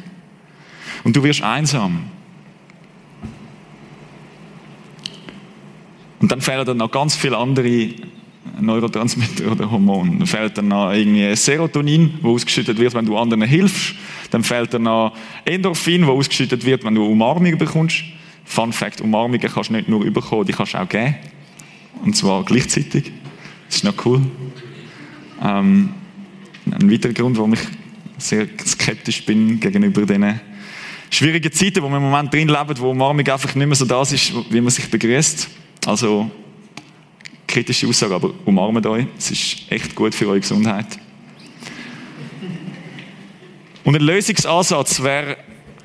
[1.05, 2.11] Und du wirst einsam.
[6.21, 7.90] Und dann fehlen dann noch ganz viele andere
[8.59, 10.19] Neurotransmitter oder Hormone.
[10.19, 13.95] Dann fehlt dann noch irgendwie Serotonin, wo ausgeschüttet wird, wenn du anderen hilfst.
[14.31, 15.12] Dann fehlt dann noch
[15.45, 18.03] Endorphin, wo ausgeschüttet wird, wenn du Umarmung bekommst.
[18.47, 21.17] Fun Fact, Umarmungen kannst du nicht nur bekommen, die kannst du auch geben.
[22.03, 23.13] Und zwar gleichzeitig.
[23.67, 24.23] Das ist noch cool.
[25.43, 25.93] Ähm,
[26.71, 27.61] ein weiterer Grund, warum ich
[28.19, 30.41] sehr skeptisch bin gegenüber diesen
[31.11, 34.13] schwierigen Zeiten, wo wir im Moment drin leben, wo Umarmung einfach nicht mehr so das
[34.13, 35.49] ist, wie man sich begrüßt.
[35.87, 36.31] Also,
[37.47, 39.07] kritische Aussage, aber umarmt euch.
[39.19, 40.99] Es ist echt gut für eure Gesundheit.
[43.85, 45.37] Und ein Lösungsansatz wäre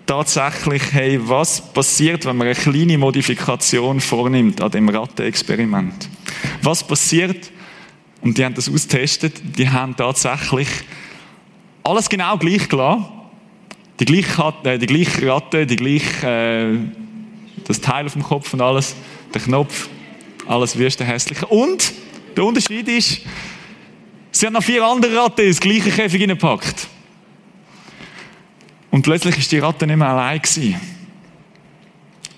[0.05, 6.09] tatsächlich, hey, was passiert, wenn man eine kleine Modifikation vornimmt an dem Rattenexperiment?
[6.61, 7.51] Was passiert?
[8.21, 9.41] Und die haben das austestet.
[9.57, 10.67] Die haben tatsächlich
[11.83, 13.05] alles genau gleich gelassen.
[13.99, 16.77] Die gleiche, äh, die gleiche Ratte, die gleiche, äh,
[17.67, 18.95] das Teil auf dem Kopf und alles,
[19.33, 19.89] der Knopf,
[20.47, 21.45] alles wüste hässliche.
[21.47, 21.93] Und
[22.35, 23.21] der Unterschied ist,
[24.31, 26.87] sie haben noch vier andere Ratten ins gleiche Käfig gepackt.
[28.91, 30.80] Und plötzlich ist die Ratte nicht mehr allein gewesen.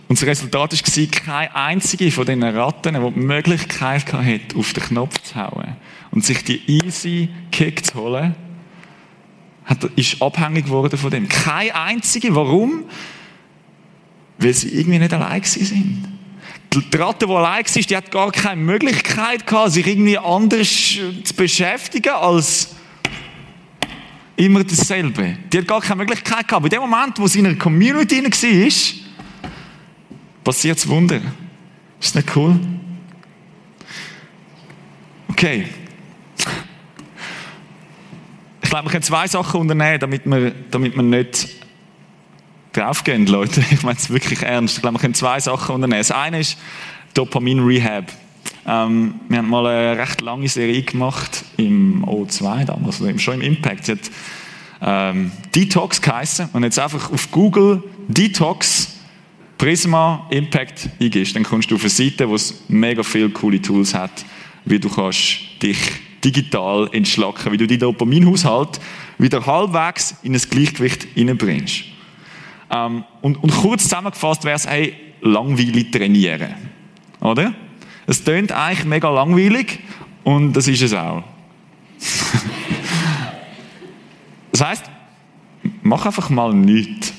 [0.08, 4.84] Und das Resultat war, keine einzige von diesen Ratten, die die Möglichkeit hatte, auf den
[4.84, 5.76] Knopf zu hauen
[6.12, 8.36] und sich die easy Kick zu holen,
[9.66, 11.28] hat, ist abhängig geworden von dem.
[11.28, 12.36] Keine einzige.
[12.36, 12.86] Warum?
[14.38, 16.08] Weil sie irgendwie nicht allein sind.
[16.72, 20.70] die Ratte, die allein war, die hat gar keine Möglichkeit gehabt, sich irgendwie anders
[21.24, 22.76] zu beschäftigen als
[24.36, 25.38] immer dasselbe.
[25.52, 26.66] Die hat gar keine Möglichkeit gehabt.
[26.66, 29.52] In dem Moment, wo sie in einer Community war,
[30.44, 31.22] passiert das Wunder.
[32.00, 32.60] Ist das nicht cool?
[35.30, 35.68] Okay.
[38.62, 41.50] Ich glaube, wir können zwei Sachen unternehmen, damit wir, damit wir nicht
[42.74, 43.64] draufgehen, Leute.
[43.72, 44.78] Ich meine es wirklich ernst.
[44.78, 46.00] Ich glaube, wir können zwei Sachen unternehmen.
[46.00, 46.58] Das eine ist
[47.14, 48.12] Dopamin Rehab.
[48.66, 53.42] Ähm, wir haben mal eine recht lange Serie gemacht im O2 damals, also schon im
[53.42, 53.86] Impact.
[53.86, 54.12] Sie hat
[54.82, 58.90] ähm, Detox geheißen und jetzt einfach auf Google Detox
[59.58, 63.94] Prisma Impact eingibst, dann kommst du auf eine Seite, wo es mega viele coole Tools
[63.94, 64.26] hat,
[64.66, 65.78] wie du kannst dich
[66.24, 68.80] digital entschlacken, wie du deinen Dopaminhaushalt
[69.18, 71.84] wieder halbwegs in ein Gleichgewicht hineinbringst.
[72.72, 76.56] Ähm, und, und kurz zusammengefasst wäre es, hey, langweilig trainieren.
[77.22, 77.54] Oder?
[78.06, 79.80] Es tönt eigentlich mega langweilig
[80.24, 81.24] und das ist es auch.
[84.52, 84.84] das heißt,
[85.82, 87.14] mach einfach mal nichts.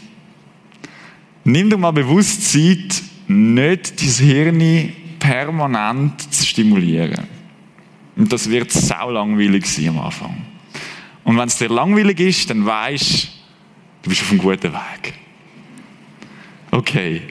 [1.45, 7.27] Nimm dir mal bewusst Zeit, nicht dein Hirn permanent zu stimulieren.
[8.17, 10.37] Und das wird sau langweilig sein am Anfang.
[11.25, 13.29] Und wenn es dir langweilig ist, dann weißt
[14.03, 15.15] du bist auf einem guten Weg.
[16.71, 17.23] Okay.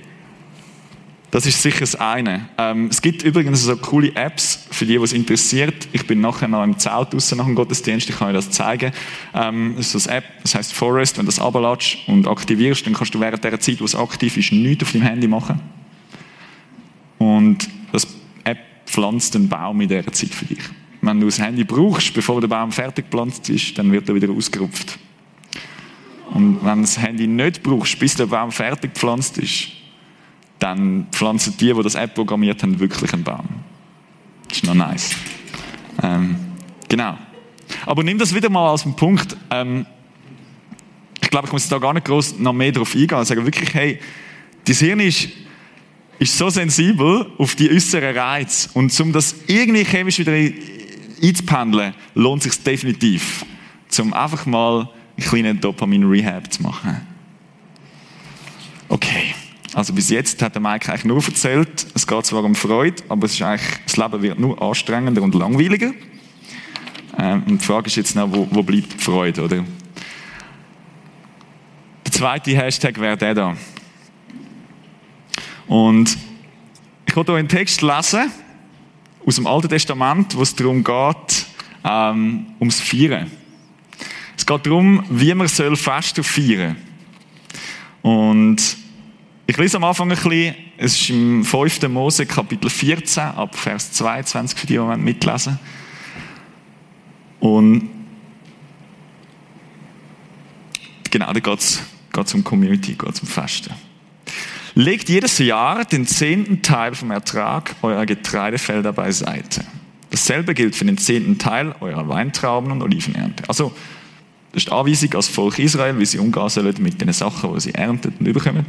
[1.34, 2.48] Das ist sicher das eine.
[2.60, 5.88] Ähm, es gibt übrigens so coole Apps, für die, was interessiert.
[5.92, 8.92] Ich bin nachher noch im Zelt draussen nach dem Gottesdienst, ich kann euch das zeigen.
[9.34, 11.18] Ähm, das ist eine App, das heißt Forest.
[11.18, 14.38] Wenn du das abladest und aktivierst, dann kannst du während der Zeit, wo es aktiv
[14.38, 15.60] ist, nichts auf deinem Handy machen.
[17.18, 18.06] Und das
[18.44, 20.62] App pflanzt einen Baum in dieser Zeit für dich.
[21.02, 24.30] Wenn du das Handy brauchst, bevor der Baum fertig gepflanzt ist, dann wird er wieder
[24.30, 25.00] ausgerupft.
[26.32, 29.70] Und wenn du das Handy nicht brauchst, bis der Baum fertig gepflanzt ist,
[30.64, 33.46] dann pflanzen die, die das App programmiert haben, wirklich einen Baum.
[34.48, 35.14] Das ist noch nice.
[36.02, 36.38] Ähm,
[36.88, 37.18] genau.
[37.86, 39.36] Aber nimm das wieder mal als einen Punkt.
[39.52, 39.86] Ähm,
[41.22, 43.22] ich glaube, ich muss da gar nicht groß noch mehr darauf eingehen.
[43.22, 44.00] Ich sage wirklich, hey,
[44.64, 45.28] dein Hirn ist,
[46.18, 48.70] ist so sensibel auf die äußeren Reize.
[48.74, 53.46] Und um das irgendwie chemisch wieder einzupendeln, lohnt es sich definitiv,
[54.00, 57.02] um einfach mal einen kleinen Dopamin-Rehab zu machen.
[58.88, 59.36] Okay.
[59.74, 63.26] Also bis jetzt hat der Mike eigentlich nur erzählt, es geht zwar um Freude, aber
[63.26, 65.92] es ist eigentlich, das Leben wird nur anstrengender und langweiliger.
[67.18, 69.66] Ähm, und die Frage ist jetzt noch, wo, wo bleibt die Freude, oder?
[72.06, 73.58] Der zweite Hashtag wäre der da.
[75.68, 76.18] Und
[77.08, 78.32] ich wollte hier einen Text lesen
[79.26, 81.46] aus dem Alten Testament, wo es darum geht,
[81.84, 83.32] ähm, ums Feiern.
[84.38, 86.76] Es geht darum, wie man soll Feste feiern.
[88.04, 88.83] Und
[89.46, 91.88] ich lese am Anfang ein bisschen, es ist im 5.
[91.90, 95.60] Mose Kapitel 14, ab Vers 22 für die, die mitlesen
[97.40, 97.90] Und
[101.12, 103.74] genau, da geht es um Community, geht um Fasten.
[104.76, 109.66] Legt jedes Jahr den zehnten Teil vom Ertrag eurer Getreidefelder beiseite.
[110.10, 113.44] Dasselbe gilt für den zehnten Teil eurer Weintrauben und Olivenernte.
[113.48, 113.74] Also,
[114.52, 117.60] das ist die Anweisung als Volk Israel, wie sie umgehen sollen mit den Sachen, die
[117.60, 118.66] sie ernten und überkommen.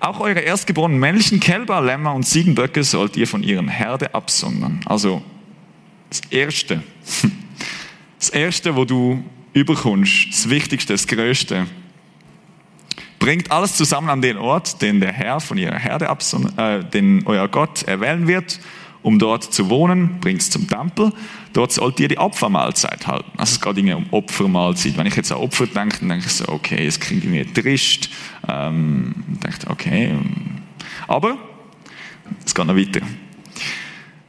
[0.00, 4.80] Auch eure erstgeborenen männlichen Kälber, Lämmer und Ziegenböcke sollt ihr von ihren Herde absondern.
[4.86, 5.22] Also
[6.08, 6.82] das Erste,
[8.18, 11.66] das Erste, wo du überkommst, das Wichtigste, das Größte,
[13.18, 17.26] bringt alles zusammen an den Ort, den der Herr von ihrer Herde absondern, äh, den
[17.26, 18.58] euer Gott erwählen wird
[19.02, 21.12] um dort zu wohnen, bringt es zum Tempel.
[21.52, 23.30] Dort sollt ihr die Opfermahlzeit halten.
[23.36, 24.96] Also es geht um Opfermahlzeit.
[24.96, 28.10] Wenn ich jetzt an Opfer denke, dann denke ich so, okay, es klingt irgendwie trist.
[28.48, 30.14] Ähm, denke, okay.
[31.06, 31.38] Aber
[32.44, 33.00] es geht noch weiter.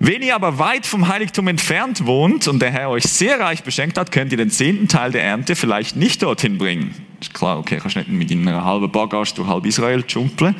[0.04, 4.00] Wenn ihr aber weit vom Heiligtum entfernt wohnt und der Herr euch sehr reich beschenkt
[4.00, 6.96] hat, könnt ihr den zehnten Teil der Ernte vielleicht nicht dorthin bringen.
[7.20, 10.56] Ist klar, okay, kannst nicht mit einer halben Bagage durch halb Israel jumpen.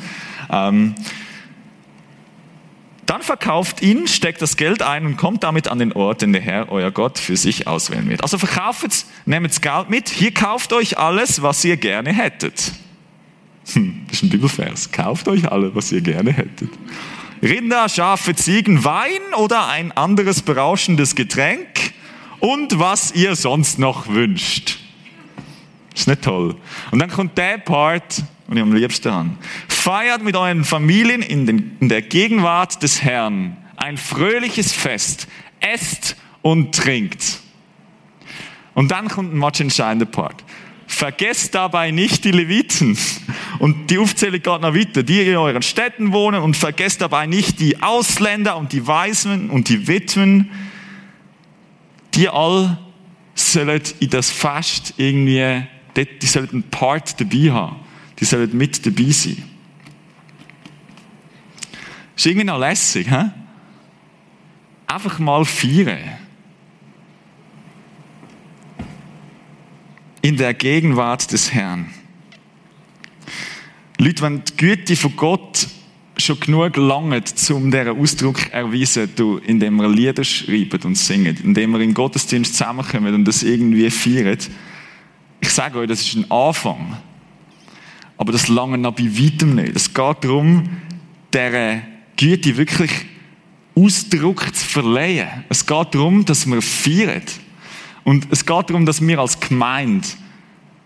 [0.52, 0.94] Ähm,
[3.08, 6.42] dann verkauft ihn, steckt das Geld ein und kommt damit an den Ort, den der
[6.42, 8.22] Herr, euer Gott, für sich auswählen wird.
[8.22, 12.74] Also verkauft, nehmt das Geld mit, hier kauft euch alles, was ihr gerne hättet.
[13.76, 14.92] Hm, das ist ein Bibelvers.
[14.92, 16.70] Kauft euch alles, was ihr gerne hättet.
[17.42, 21.94] Rinder, Schafe, Ziegen, Wein oder ein anderes berauschendes Getränk
[22.40, 24.80] und was ihr sonst noch wünscht.
[25.96, 26.56] Ist nicht toll.
[26.92, 29.38] Und dann kommt der Part, und ich am liebsten an.
[29.68, 35.28] Feiert mit euren Familien in, den, in der Gegenwart des Herrn ein fröhliches Fest.
[35.60, 37.40] Esst und trinkt.
[38.74, 40.44] Und dann kommt ein much entscheidender Part.
[40.92, 42.98] Vergesst dabei nicht die Leviten
[43.60, 45.04] Und die Aufzählung geht noch weiter.
[45.04, 49.70] Die in euren Städten wohnen und vergesst dabei nicht die Ausländer und die Waisen und
[49.70, 50.52] die Witwen.
[52.14, 52.78] Die all
[53.34, 55.64] sollen in das Fest irgendwie,
[55.96, 57.78] die sollen einen Part dabei haben.
[58.20, 59.44] Die sollen mit dabei sein.
[62.18, 63.32] Ist irgendwie noch lässig, hä?
[64.88, 66.21] Einfach mal feiern.
[70.24, 71.88] In der Gegenwart des Herrn.
[73.98, 75.68] Leute, wenn die Güte von Gott
[76.18, 79.10] schon genug langt, um diesen Ausdruck zu erweisen,
[79.46, 84.38] indem wir Lieder schreiben und singen, indem wir in Gottesdienst zusammenkommen und das irgendwie feiern.
[85.40, 86.98] Ich sage euch, das ist ein Anfang.
[88.18, 89.76] Aber das lange noch bei weitem nicht.
[89.76, 90.70] Es geht darum,
[91.34, 91.82] dieser
[92.16, 92.92] Güte wirklich
[93.74, 95.46] Ausdruck zu verleihen.
[95.50, 97.24] Es geht darum, dass wir feiern.
[98.04, 100.08] Und es geht darum, dass wir als Gemeinde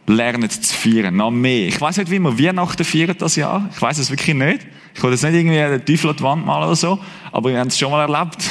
[0.08, 1.16] lernen zu feiern.
[1.16, 1.68] Noch mehr.
[1.68, 3.70] Ich weiß nicht, wie wir Weihnachten feiern das Jahr.
[3.74, 4.68] Ich weiß es wirklich nicht.
[4.94, 7.00] Ich wollte jetzt nicht irgendwie den Teufel an die Wand malen oder so,
[7.32, 8.38] aber wir haben es schon mal erlebt.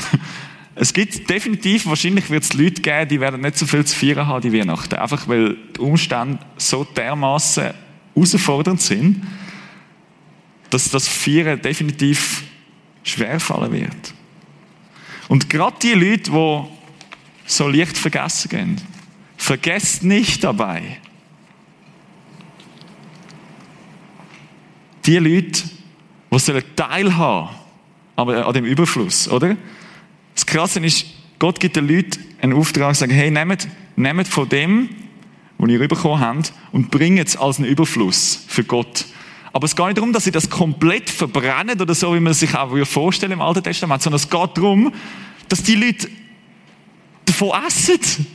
[0.76, 4.26] Es gibt definitiv, wahrscheinlich wird es Leute geben, die werden nicht so viel zu feiern
[4.26, 4.96] haben, die Weihnachten.
[4.96, 7.70] Einfach weil die Umstände so dermaßen
[8.12, 9.22] herausfordernd sind,
[10.70, 12.42] dass das Feiern definitiv
[13.04, 14.14] schwerfallen wird.
[15.28, 16.73] Und gerade die Leute, die
[17.46, 18.80] so leicht vergessen gehen,
[19.36, 20.98] vergesst nicht dabei,
[25.04, 25.62] die Leute,
[26.32, 27.50] die sollen teilhaben
[28.16, 29.56] aber an dem Überfluss, oder?
[30.34, 31.06] Das Krasse ist,
[31.38, 34.88] Gott gibt den Leuten einen Auftrag, sagt, hey, nehmt, nehmt von dem,
[35.58, 39.06] was ihr bekommen habt, und bringt es als einen Überfluss für Gott.
[39.52, 42.54] Aber es geht nicht darum, dass sie das komplett verbrennen oder so, wie man sich
[42.54, 44.92] auch vorstellen im Alten Testament, sondern es geht darum,
[45.48, 46.08] dass die Leute
[47.34, 48.26] davon essen.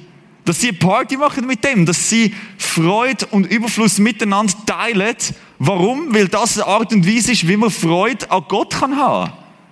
[0.45, 5.15] Dass sie eine Party machen mit dem, dass sie Freude und Überfluss miteinander teilen.
[5.59, 6.13] Warum?
[6.13, 9.31] Weil das eine Art und Weise ist, wie man Freude an Gott kann haben.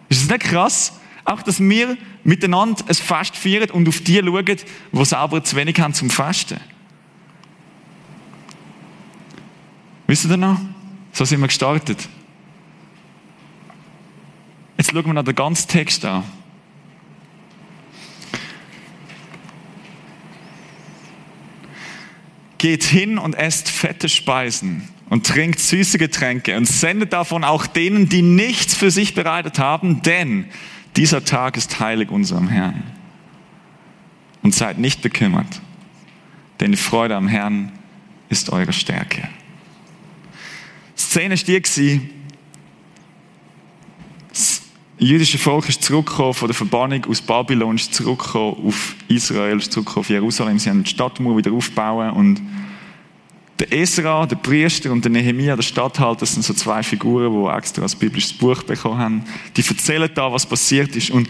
[0.09, 0.93] Ist das nicht krass?
[1.25, 5.79] Auch, dass wir miteinander ein Fest feiern und auf die schauen, die selber zu wenig
[5.79, 6.59] haben zum Festen.
[10.05, 10.59] Wisst ihr noch?
[11.11, 12.07] So sind wir gestartet.
[14.77, 16.23] Jetzt schauen wir noch den ganzen Text an.
[22.57, 28.09] Geht hin und esst fette Speisen und trinkt süße Getränke und sendet davon auch denen,
[28.09, 30.45] die nichts für sich bereitet haben, denn
[30.95, 32.83] dieser Tag ist heilig unserem Herrn.
[34.41, 35.61] Und seid nicht bekümmert,
[36.59, 37.71] denn die Freude am Herrn
[38.29, 39.27] ist eure Stärke.
[40.95, 42.26] Szene die, das
[44.97, 50.03] jüdische Volk ist zurückgekommen von der Verbannung aus Babylon, ist zurückgekommen auf Israel, ist zurückgekommen
[50.03, 50.59] auf Jerusalem.
[50.59, 52.41] Sie haben die Stadtmauer wieder aufbauen und
[53.59, 57.57] der Esra, der Priester und der Nehemia, der Stadthalter, das sind so zwei Figuren, die
[57.57, 59.23] extra ein biblisches Buch bekommen haben.
[59.55, 61.09] Die erzählen da, was passiert ist.
[61.09, 61.27] Und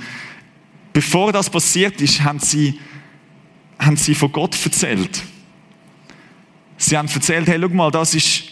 [0.91, 2.79] bevor das passiert ist, haben sie,
[3.79, 5.23] haben sie von Gott erzählt.
[6.77, 8.43] Sie haben erzählt, hey, schau mal, das ist,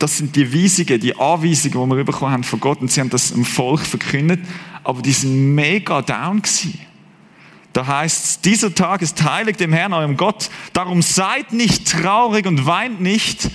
[0.00, 2.80] das sind die Weisungen, die Anweisungen, die wir bekommen haben von Gott.
[2.80, 4.40] Und sie haben das dem Volk verkündet.
[4.82, 6.78] Aber die sind mega down gewesen.
[7.74, 10.48] Da heißt es, dieser Tag ist heilig dem Herrn, eurem Gott.
[10.72, 13.50] Darum seid nicht traurig und weint nicht,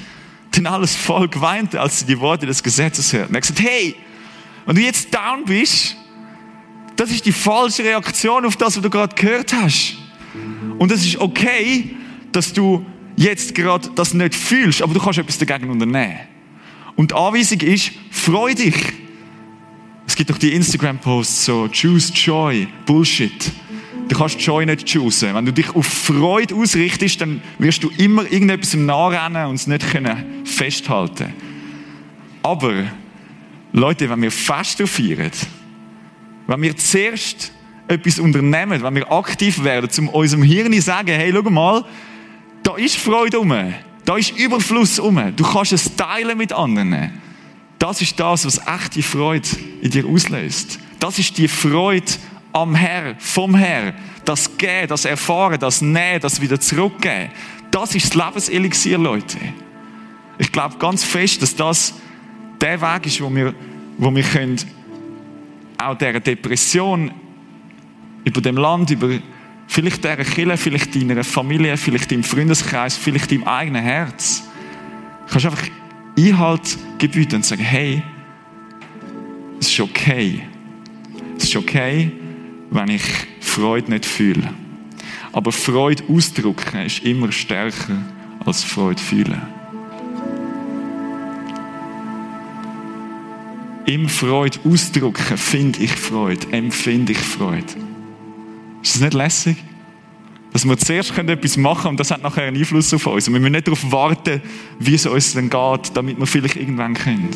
[0.55, 3.34] denn alles Volk weinte, als sie die Worte des Gesetzes hörten.
[3.34, 3.95] Er hat gesagt, hey,
[4.67, 5.97] wenn du jetzt down bist,
[6.95, 9.97] das ist die falsche Reaktion auf das, was du gerade gehört hast.
[10.77, 11.95] Und es ist okay,
[12.31, 16.34] dass du jetzt gerade das nicht fühlst, aber du kannst etwas dagegen unternehmen.
[16.95, 18.75] Und die Anweisung ist, freu dich.
[20.08, 23.51] Es gibt doch die Instagram-Posts so, choose joy, Bullshit.
[24.08, 25.34] Du kannst Joy nicht choosen.
[25.34, 29.67] Wenn du dich auf Freude ausrichtest, dann wirst du immer irgendetwas im Nachrennen und es
[29.67, 31.34] nicht können festhalten
[32.43, 32.84] Aber,
[33.73, 35.31] Leute, wenn wir Fest feiern,
[36.47, 37.51] wenn wir zuerst
[37.88, 41.84] etwas unternehmen, wenn wir aktiv werden, um unserem Hirn zu sagen, hey, schau mal,
[42.63, 43.53] da ist Freude um,
[44.06, 47.22] da ist Überfluss um, du kannst es teilen mit anderen.
[47.80, 49.49] Das ist das, was echte Freude
[49.82, 50.80] in dir auslöst.
[50.99, 52.12] Das ist die Freude
[52.53, 53.93] am Herr, vom Herr.
[54.24, 57.30] Das Gehen, das Erfahren, das Nähen, das wieder zurückgehen.
[57.72, 59.38] Das ist das Lebenselixier, Leute.
[60.38, 61.95] Ich glaube ganz fest, dass das
[62.62, 63.53] der Weg ist, wo wir,
[63.97, 64.58] wo wir können
[65.78, 67.12] auch dieser Depression
[68.24, 69.10] über dem Land, über
[69.68, 74.43] vielleicht dieser Kille, vielleicht deiner Familie, vielleicht deinem Freundeskreis, vielleicht deinem eigenen Herz,
[75.30, 75.68] kannst einfach
[76.18, 78.01] Einhalt gebieten und sagen, hey,
[79.59, 80.43] es ist okay.
[81.38, 82.11] Es ist okay,
[82.72, 83.03] wenn ich
[83.41, 84.53] Freude nicht fühle.
[85.34, 87.97] Aber Freude ausdrücken ist immer stärker
[88.45, 89.41] als Freude fühlen.
[93.86, 97.74] Im Freude ausdrücken, finde ich Freude, empfinde ich Freude.
[98.86, 99.57] Ist das nicht lässig?
[100.53, 103.27] Dass wir zuerst etwas machen können und das hat nachher einen Einfluss auf uns.
[103.27, 104.43] Und wir müssen nicht darauf warten,
[104.77, 107.29] wie es uns dann geht, damit wir vielleicht irgendwann können.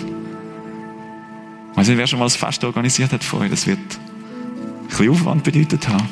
[1.76, 5.90] Also, wer schon mal ein Fest organisiert hat vorher, das wird ein bisschen Aufwand bedeutet
[5.90, 6.08] haben.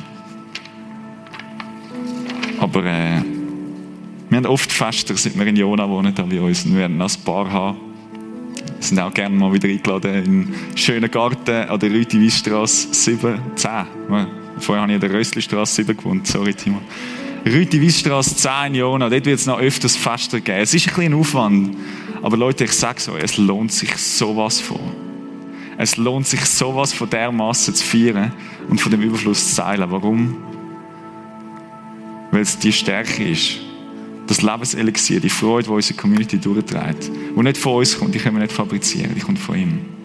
[2.57, 3.21] Aber äh,
[4.29, 6.65] wir haben oft Fester, seit wir in Jona wohnen, da bei uns.
[6.65, 7.77] Und wir werden ein paar haben.
[8.55, 13.39] Wir sind auch gerne mal wieder eingeladen in einen schönen Garten an der Rüti-Weisstrasse 7,
[13.55, 14.46] 10.
[14.59, 16.27] Vorher habe ich in der Röstlistrasse 7 gewohnt.
[16.27, 16.81] Sorry, Timo.
[17.45, 19.09] Rüti-Weisstrasse 10 in Jona.
[19.09, 20.59] Dort wird es noch öfters Fester geben.
[20.59, 21.77] Es ist ein bisschen Aufwand.
[22.21, 24.79] Aber Leute, ich sage es euch, es lohnt sich sowas von.
[25.77, 28.33] Es lohnt sich sowas von dermaßen zu feiern
[28.67, 29.89] und von dem Überfluss zu teilen.
[29.89, 30.35] Warum?
[32.31, 33.59] Weil es die Stärke ist.
[34.25, 37.09] Das Lebenselixier, die Freude, die unsere Community durchträgt.
[37.09, 39.96] Die nicht von uns kommt, die können wir nicht fabrizieren, die kommt von ihm.